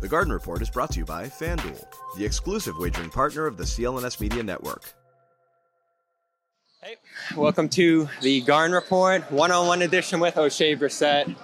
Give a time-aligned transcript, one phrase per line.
[0.00, 1.84] The Garden Report is brought to you by FanDuel,
[2.16, 4.92] the exclusive wagering partner of the CLNS Media Network.
[6.82, 6.96] Hey,
[7.36, 11.34] welcome to the Garden Report, one-on-one edition with Oshae Brissett.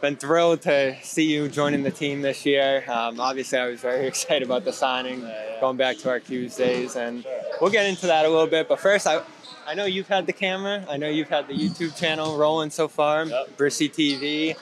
[0.00, 2.82] Been thrilled to see you joining the team this year.
[2.88, 5.20] Um, obviously, I was very excited about the signing,
[5.60, 7.26] going back to our 'Cuse days, and
[7.60, 8.66] we'll get into that a little bit.
[8.66, 9.20] But first, I,
[9.66, 10.86] I know you've had the camera.
[10.88, 13.58] I know you've had the YouTube channel rolling so far, Yep.
[13.58, 14.56] Brissy TV.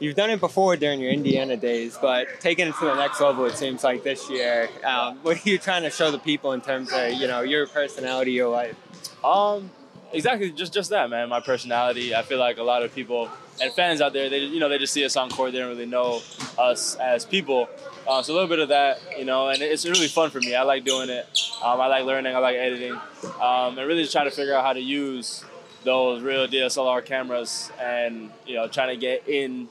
[0.00, 3.46] You've done it before during your Indiana days, but taking it to the next level,
[3.46, 4.68] it seems like this year.
[4.84, 7.66] Um, what are you trying to show the people in terms of you know your
[7.66, 8.76] personality, your life?
[9.24, 9.70] Um,
[10.12, 11.28] exactly, just just that, man.
[11.28, 12.14] My personality.
[12.14, 13.28] I feel like a lot of people
[13.60, 15.52] and fans out there, they you know they just see us on court.
[15.52, 16.22] They don't really know
[16.56, 17.68] us as people.
[18.06, 20.54] Uh, so a little bit of that, you know, and it's really fun for me.
[20.54, 21.26] I like doing it.
[21.62, 22.34] Um, I like learning.
[22.34, 22.92] I like editing,
[23.40, 25.44] um, and really just trying to figure out how to use
[25.84, 29.68] those real DSLR cameras and you know trying to get in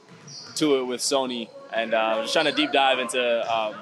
[0.56, 3.74] to it with Sony and uh, just trying to deep dive into um,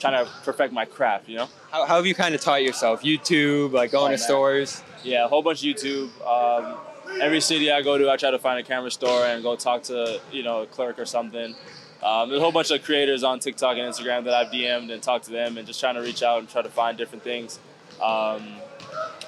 [0.00, 1.28] trying to perfect my craft.
[1.28, 1.48] You know.
[1.70, 3.02] How, how have you kind of taught yourself?
[3.02, 4.82] YouTube, like going Oh, to stores.
[5.02, 6.08] Yeah, a whole bunch of YouTube.
[6.26, 6.76] Um,
[7.20, 9.82] every city I go to, I try to find a camera store and go talk
[9.84, 11.54] to you know a clerk or something.
[12.02, 15.02] Um, there's a whole bunch of creators on TikTok and Instagram that I've DM'd and
[15.02, 17.58] talked to them and just trying to reach out and try to find different things,
[18.02, 18.56] um,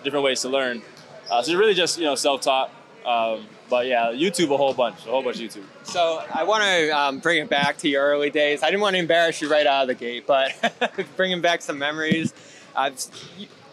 [0.05, 0.83] different ways to learn.
[1.31, 2.71] Uh, so it's really just you know self-taught.
[3.07, 5.65] Um, but yeah, YouTube a whole bunch, a whole bunch of YouTube.
[5.85, 8.63] So I want to um, bring it back to your early days.
[8.63, 10.53] I didn't want to embarrass you right out of the gate, but
[11.17, 12.35] bringing back some memories.
[12.75, 12.91] Uh,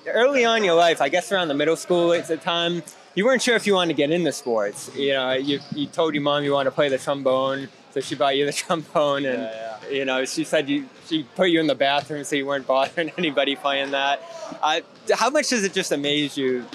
[0.08, 2.84] early on in your life, I guess around the middle school at the time,
[3.16, 4.90] you weren't sure if you wanted to get into sports.
[4.96, 8.16] You know, you, you told your mom you wanted to play the trombone, so she
[8.16, 11.68] bought you the trombone, and Yeah, you know she said you she put you in
[11.68, 14.22] the bathroom so you weren't bothering anybody playing that.
[14.62, 14.82] Uh,
[15.14, 16.66] how much does it just amaze you?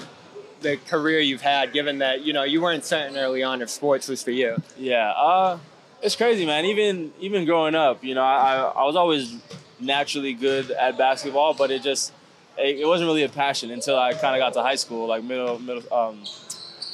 [0.61, 4.07] The career you've had, given that you know you weren't certain early on if sports
[4.07, 4.61] was for you.
[4.77, 5.59] Yeah, uh,
[6.01, 6.65] it's crazy, man.
[6.65, 9.35] Even even growing up, you know, I, I was always
[9.79, 12.11] naturally good at basketball, but it just
[12.57, 15.23] it, it wasn't really a passion until I kind of got to high school, like
[15.23, 16.23] middle middle um,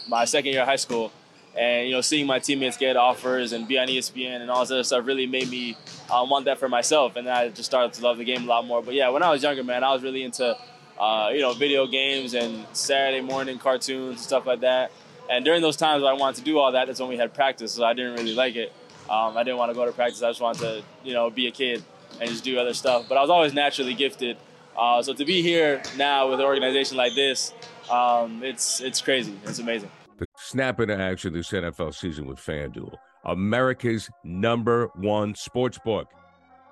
[0.07, 1.11] my second year of high school,
[1.57, 4.71] and you know, seeing my teammates get offers and be on ESPN and all this
[4.71, 5.77] other stuff really made me
[6.11, 8.47] um, want that for myself, and then I just started to love the game a
[8.47, 8.81] lot more.
[8.81, 10.57] But yeah, when I was younger, man, I was really into
[10.99, 14.91] uh, you know video games and Saturday morning cartoons and stuff like that.
[15.29, 17.33] And during those times when I wanted to do all that, that's when we had
[17.33, 17.73] practice.
[17.73, 18.71] So I didn't really like it.
[19.09, 20.21] Um, I didn't want to go to practice.
[20.21, 21.83] I just wanted to, you know, be a kid
[22.19, 23.05] and just do other stuff.
[23.07, 24.37] But I was always naturally gifted.
[24.77, 27.53] Uh, so to be here now with an organization like this,
[27.89, 29.37] um, it's it's crazy.
[29.45, 29.89] It's amazing.
[30.37, 32.95] Snap into action this NFL season with FanDuel,
[33.25, 36.07] America's number one sports book.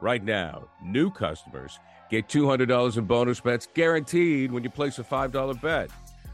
[0.02, 1.80] Right now, new customers
[2.14, 5.90] get $200 in bonus bets guaranteed when you place a $5 bet.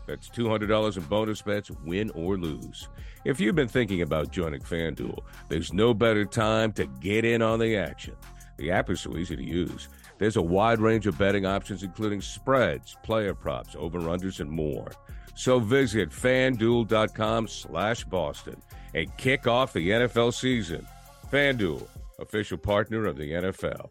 [0.08, 2.90] That's $200 in bonus bets, win or lose.
[3.24, 7.60] If you've been thinking about joining FanDuel, there's no better time to get in on
[7.60, 8.18] the action.
[8.58, 9.88] The app is so easy to use.
[10.18, 14.92] There's a wide range of betting options, including spreads, player props, over-unders, and more.
[15.34, 18.62] So visit fanduel.com slash Boston
[18.94, 20.86] and kick off the NFL season.
[21.32, 21.88] FanDuel,
[22.20, 23.90] official partner of the NFL.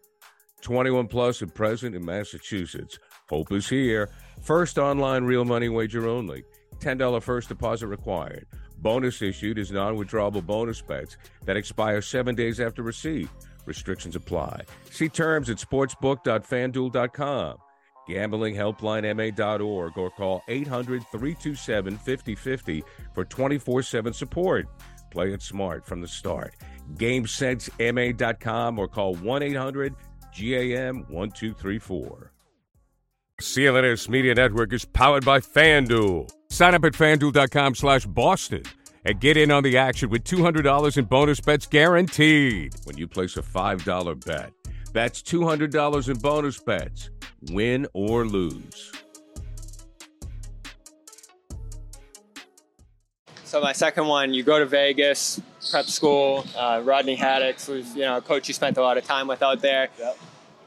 [0.62, 2.98] 21 plus and present in Massachusetts.
[3.28, 4.10] Hope is here.
[4.42, 6.44] First online real money wager only.
[6.80, 8.46] $10 first deposit required.
[8.78, 13.28] Bonus issued is non withdrawable bonus bets that expire seven days after receipt.
[13.66, 14.62] Restrictions apply.
[14.90, 17.58] See terms at sportsbook.fanduel.com.
[18.08, 24.68] GamblingHelplineMA.org or call 800 327 5050 for 24 7 support.
[25.10, 26.54] Play it smart from the start.
[26.94, 29.94] GameSenseMA.com or call 1 800
[30.36, 32.32] GAM 1234.
[33.40, 36.30] CLNS Media Network is powered by FanDuel.
[36.50, 38.62] Sign up at fanduel.com slash Boston
[39.04, 43.36] and get in on the action with $200 in bonus bets guaranteed when you place
[43.36, 44.52] a $5 bet.
[44.92, 47.10] That's $200 in bonus bets,
[47.50, 48.92] win or lose.
[53.44, 56.44] So my second one, you go to Vegas, prep school.
[56.56, 59.42] Uh, Rodney Haddix was, you know, a coach you spent a lot of time with
[59.42, 59.88] out there.
[59.98, 60.16] Yep.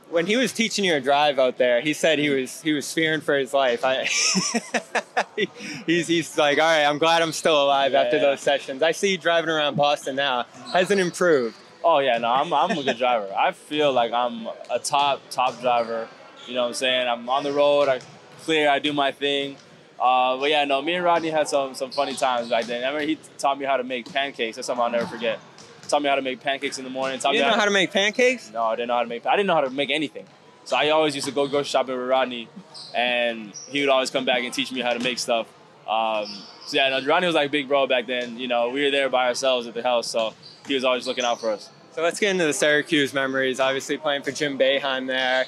[0.09, 2.91] When he was teaching you a drive out there, he said he was he was
[2.91, 3.81] fearing for his life.
[3.85, 4.03] I,
[5.85, 8.23] he's he's like, all right, I'm glad I'm still alive Yeah, after yeah.
[8.23, 8.83] those sessions.
[8.83, 10.45] I see you driving around Boston now.
[10.73, 11.55] Hasn't improved.
[11.83, 13.33] Oh yeah, no, I'm I'm a good driver.
[13.33, 16.09] I feel like I'm a top top driver.
[16.45, 17.07] You know what I'm saying?
[17.07, 17.87] I'm on the road.
[17.87, 18.01] I
[18.43, 18.69] clear.
[18.69, 19.55] I do my thing.
[20.01, 22.83] Uh, but yeah, no, me and Rodney had some some funny times back then.
[22.83, 24.55] I remember he taught me how to make pancakes.
[24.55, 25.39] That's something I'll never forget.
[25.87, 27.19] Taught me how to make pancakes in the morning.
[27.19, 28.51] Taught You didn't know how to make pancakes?
[28.51, 29.25] No, I didn't know how to make.
[29.25, 30.25] I didn't know how to make anything.
[30.63, 32.47] So I always used to go grocery shopping with Rodney,
[32.95, 35.47] and he would always come back and teach me how to make stuff.
[35.87, 36.25] Um,
[36.65, 38.37] so yeah, no, Rodney was like big bro back then.
[38.37, 40.33] You know, we were there by ourselves at the house, so
[40.67, 41.69] he was always looking out for us.
[41.91, 43.59] So let's get into the Syracuse memories.
[43.59, 45.45] Obviously, playing for Jim Boeheim there,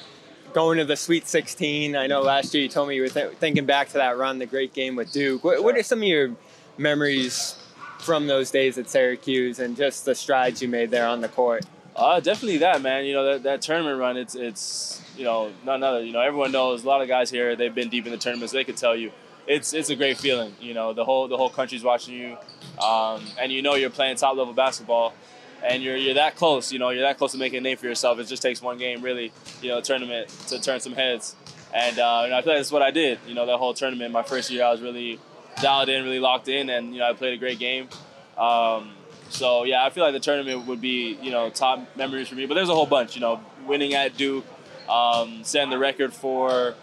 [0.54, 1.96] going to the Sweet 16.
[1.96, 4.38] I know last year you told me you were th- thinking back to that run,
[4.38, 5.44] the great game with Duke.
[5.44, 6.30] What, what are some of your
[6.78, 7.56] memories
[7.98, 11.66] from those days at Syracuse and just the strides you made there on the court?
[11.96, 13.04] Uh, definitely that, man.
[13.04, 16.02] You know, that, that tournament run, it's, it's, you know, none other.
[16.02, 18.52] You know, everyone knows a lot of guys here, they've been deep in the tournaments.
[18.52, 19.10] They could tell you
[19.46, 20.54] it's, it's a great feeling.
[20.60, 22.36] You know, the whole, the whole country's watching you.
[22.82, 25.14] Um, and you know you're playing top level basketball
[25.62, 26.72] and you're you're that close.
[26.72, 28.18] You know, you're that close to making a name for yourself.
[28.18, 31.36] It just takes one game, really, you know, tournament to turn some heads.
[31.72, 33.18] And uh, you know, I feel like that's what I did.
[33.26, 34.12] You know, that whole tournament.
[34.12, 35.18] My first year, I was really
[35.60, 37.88] dialed in, really locked in, and you know, I played a great game.
[38.36, 38.92] Um,
[39.28, 42.46] so yeah, I feel like the tournament would be you know top memories for me.
[42.46, 43.14] But there's a whole bunch.
[43.14, 44.44] You know, winning at Duke,
[44.88, 46.74] um, setting the record for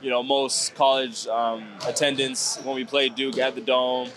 [0.00, 4.08] you know most college um, attendance when we played Duke at the Dome.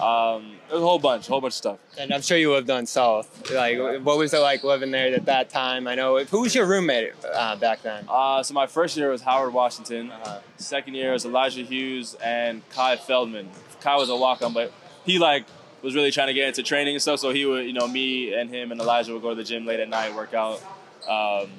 [0.00, 1.78] Um, there's a whole bunch, a whole bunch of stuff.
[1.98, 3.50] And I'm sure you lived on South.
[3.50, 5.88] Like, what was it like living there at that time?
[5.88, 6.22] I know.
[6.24, 8.04] Who was your roommate uh, back then?
[8.08, 10.10] Uh, so my first year was Howard Washington.
[10.10, 10.40] Uh-huh.
[10.56, 13.48] Second year was Elijah Hughes and Kai Feldman.
[13.80, 14.72] Kai was a walk-on, but
[15.04, 15.46] he like
[15.82, 17.20] was really trying to get into training and stuff.
[17.20, 19.66] So he would, you know, me and him and Elijah would go to the gym
[19.66, 20.60] late at night, work out.
[21.08, 21.50] Um,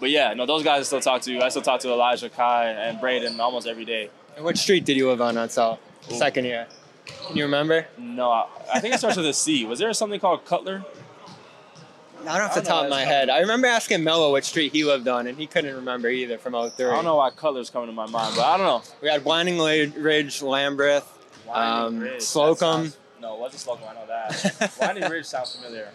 [0.00, 1.40] but yeah, no, those guys I still talk to.
[1.40, 4.10] I still talk to Elijah, Kai, and Braden almost every day.
[4.34, 5.78] And what street did you live on on South?
[6.10, 6.14] Ooh.
[6.16, 6.66] Second year.
[7.06, 7.86] Can you remember?
[7.98, 9.64] No, I, I think it starts with a C.
[9.64, 10.84] Was there something called Cutler?
[12.24, 13.30] Not off the top of my head.
[13.30, 16.52] I remember asking Melo what street he lived on, and he couldn't remember either from
[16.52, 16.86] 03.
[16.86, 18.82] I don't know why Cutler's coming to my mind, but I don't know.
[19.00, 21.04] We had Winding Ridge, Lamberth,
[21.52, 22.22] um, Ridge.
[22.22, 22.56] Slocum.
[22.56, 23.86] Sounds, no, it wasn't Slocum.
[23.90, 24.72] I know that.
[24.80, 25.88] Winding Ridge sounds familiar.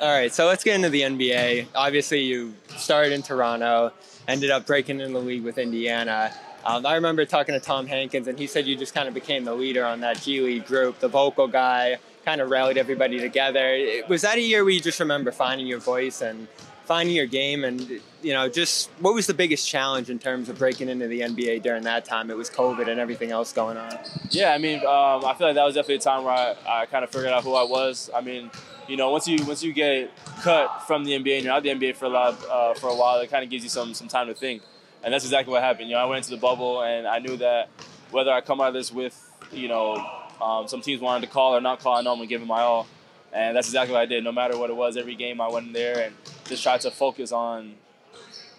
[0.00, 1.66] All right, so let's get into the NBA.
[1.74, 3.92] Obviously, you started in Toronto,
[4.26, 6.32] ended up breaking in the league with Indiana.
[6.64, 9.44] Um, I remember talking to Tom Hankins, and he said you just kind of became
[9.44, 14.02] the leader on that G League group, the vocal guy, kind of rallied everybody together.
[14.08, 16.48] Was that a year where you just remember finding your voice and
[16.84, 17.64] finding your game?
[17.64, 17.80] And,
[18.22, 21.62] you know, just what was the biggest challenge in terms of breaking into the NBA
[21.62, 22.30] during that time?
[22.30, 23.98] It was COVID and everything else going on.
[24.28, 26.86] Yeah, I mean, um, I feel like that was definitely a time where I, I
[26.86, 28.10] kind of figured out who I was.
[28.14, 28.50] I mean,
[28.86, 30.10] you know, once you once you get
[30.42, 32.94] cut from the NBA and you're out the NBA for a lot uh, for a
[32.94, 34.62] while, it kind of gives you some some time to think
[35.02, 35.88] and that's exactly what happened.
[35.88, 37.68] You know, I went into the bubble, and I knew that
[38.10, 39.16] whether I come out of this with,
[39.52, 40.04] you know,
[40.40, 42.46] um, some teams wanted to call or not call, I know I'm gonna give it
[42.46, 42.86] my all,
[43.32, 44.24] and that's exactly what I did.
[44.24, 46.14] No matter what it was, every game I went in there and
[46.46, 47.74] just tried to focus on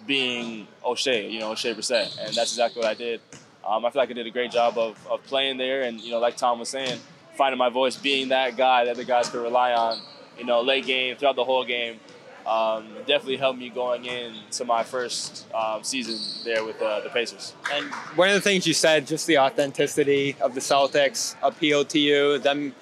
[0.06, 3.22] being Oshae, you know, Oshae Brissett, and that's exactly what I did.
[3.66, 6.12] Um, I feel like I did a great job of, of playing there, and you
[6.12, 7.00] know, like Tom was saying,
[7.36, 10.02] finding my voice, being that guy that the guys could rely on,
[10.38, 12.00] you know, late game, throughout the whole game
[12.46, 17.54] um, definitely helped me going into my first um, season there with uh, the Pacers.
[17.74, 17.86] And
[18.16, 22.40] one of the things you said, just the authenticity of the Celtics appealed to you.
[22.40, 22.74] Them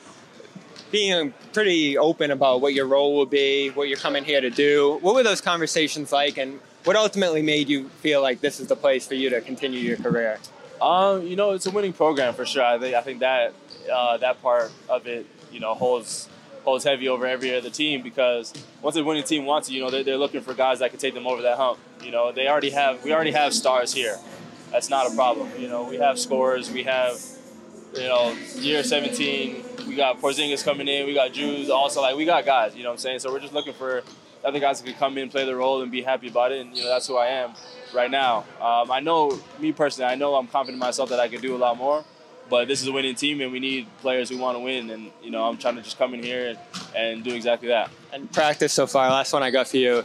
[0.91, 4.97] being pretty open about what your role will be, what you're coming here to do.
[5.01, 8.75] What were those conversations like, and what ultimately made you feel like this is the
[8.75, 10.39] place for you to continue your career?
[10.81, 12.63] Um, you know, it's a winning program for sure.
[12.63, 13.53] I think I think that
[13.91, 16.29] uh, that part of it, you know, holds
[16.63, 19.89] holds heavy over every other team because once a winning team wants you, you know,
[19.89, 21.79] they're, they're looking for guys that can take them over that hump.
[22.03, 24.17] You know, they already have, we already have stars here.
[24.71, 25.49] That's not a problem.
[25.57, 27.19] You know, we have scorers, we have,
[27.95, 32.25] you know, year 17, we got Porzingis coming in, we got Jrue's also, like, we
[32.25, 33.19] got guys, you know what I'm saying?
[33.19, 34.03] So we're just looking for
[34.45, 36.61] other guys that can come in, play the role, and be happy about it.
[36.61, 37.53] And, you know, that's who I am
[37.93, 38.45] right now.
[38.61, 41.55] Um, I know, me personally, I know I'm confident in myself that I can do
[41.55, 42.05] a lot more
[42.49, 45.11] but this is a winning team and we need players who want to win and
[45.21, 46.59] you know i'm trying to just come in here and,
[46.95, 47.89] and do exactly that.
[48.11, 50.03] And practice so far last one i got for you.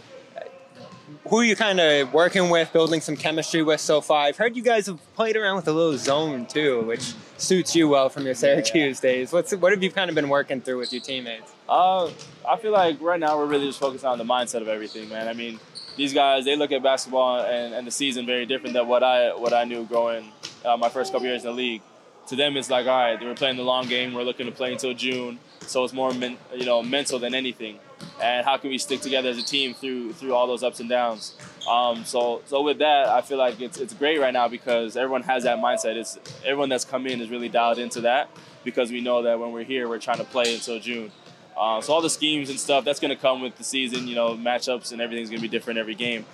[1.29, 4.25] Who are you kind of working with building some chemistry with so far?
[4.25, 7.89] I've heard you guys have played around with a little zone too which suits you
[7.89, 9.11] well from your syracuse yeah.
[9.11, 9.33] days.
[9.33, 11.53] What's what have you kind of been working through with your teammates?
[11.69, 12.11] Uh,
[12.47, 15.29] i feel like right now we're really just focused on the mindset of everything man.
[15.29, 15.59] I mean
[15.97, 19.35] these guys they look at basketball and, and the season very different than what i
[19.35, 20.31] what i knew growing
[20.65, 21.83] uh, my first couple years in the league
[22.27, 24.73] to them it's like all right we're playing the long game we're looking to play
[24.73, 25.39] until june.
[25.67, 27.79] So it's more men, you know mental than anything.
[28.21, 30.89] And how can we stick together as a team through through all those ups and
[30.89, 31.37] downs?
[31.69, 35.23] Um, so so with that i feel like it's, it's great right now because everyone
[35.23, 35.97] has that mindset.
[35.97, 38.29] It's everyone that's come in is really dialed into that
[38.65, 41.11] because we know that when we're here we're trying to play until june.
[41.57, 44.15] Uh, so all the schemes and stuff that's going to come with the season you
[44.15, 46.27] know matchups and everything's going to be different every game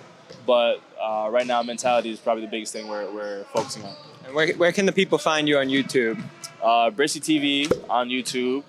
[0.45, 3.95] but uh, right now mentality is probably the biggest thing we're, we're focusing on
[4.25, 6.21] and where, where can the people find you on YouTube?
[6.61, 8.63] Uh, Brissy TV on YouTube,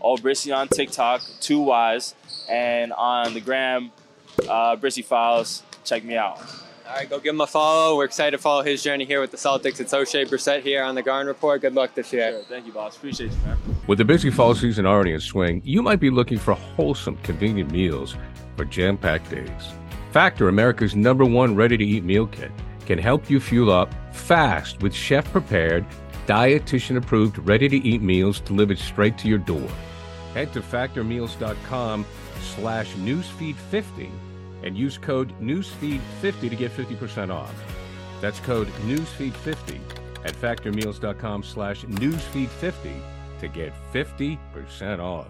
[0.00, 2.14] or Brissy on TikTok, Two Wise,
[2.48, 3.90] and on the gram,
[4.48, 5.62] uh, Brissy Files.
[5.84, 6.38] Check me out.
[6.86, 7.96] All right, go give him a follow.
[7.96, 9.80] We're excited to follow his journey here with the Celtics.
[9.80, 11.60] It's Oshae Brissett here on the Garden Report.
[11.60, 12.30] Good luck this year.
[12.30, 12.42] Sure.
[12.42, 12.96] Thank you, boss.
[12.96, 13.58] Appreciate you, man.
[13.86, 17.70] With the busy fall season already in swing, you might be looking for wholesome, convenient
[17.72, 18.16] meals
[18.56, 19.50] for jam packed days.
[20.12, 22.50] Factor, America's number one ready to eat meal kit,
[22.86, 25.84] can help you fuel up fast with chef prepared,
[26.26, 29.68] dietitian approved, ready to eat meals delivered straight to your door.
[30.32, 32.06] Head to factormeals.com
[32.40, 34.10] slash newsfeed50
[34.62, 37.54] and use code newsfeed50 to get 50% off.
[38.20, 39.78] That's code newsfeed50
[40.24, 43.00] at factormeals.com slash newsfeed50
[43.40, 45.28] to get 50% off.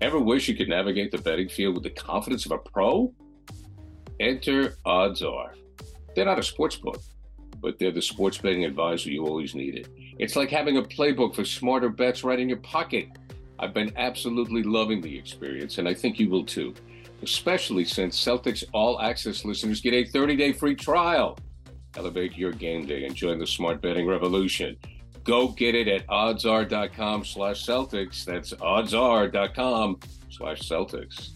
[0.00, 3.12] Ever wish you could navigate the betting field with the confidence of a pro?
[4.18, 5.50] Enter OddsR.
[6.14, 7.02] They're not a sports book,
[7.60, 9.90] but they're the sports betting advisor you always needed.
[10.18, 13.08] It's like having a playbook for smarter bets right in your pocket.
[13.58, 16.74] I've been absolutely loving the experience, and I think you will too,
[17.22, 21.38] especially since Celtics All Access listeners get a 30 day free trial.
[21.96, 24.78] Elevate your game day and join the smart betting revolution.
[25.24, 28.24] Go get it at oddsr.com slash Celtics.
[28.24, 30.00] That's oddsr.com
[30.30, 31.30] slash Celtics.